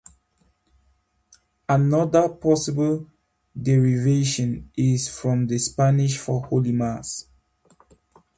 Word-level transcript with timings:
Another 1.69 2.27
possible 2.27 3.07
derivation 3.55 4.71
is 4.75 5.07
from 5.07 5.45
the 5.45 5.59
Spanish 5.59 6.17
for 6.17 6.41
"Holy 6.43 6.71
Mass". 6.71 7.27